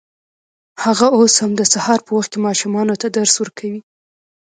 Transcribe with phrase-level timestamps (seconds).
[0.83, 3.79] هغه اوس هم د سهار په وخت کې ماشومانو ته درس ورکوي